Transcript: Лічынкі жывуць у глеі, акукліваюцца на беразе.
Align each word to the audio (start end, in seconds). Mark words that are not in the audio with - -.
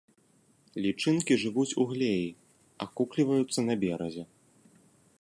Лічынкі 0.85 1.33
жывуць 1.43 1.67
у 1.83 1.87
глеі, 1.93 2.25
акукліваюцца 2.89 3.59
на 3.71 3.81
беразе. 3.85 4.23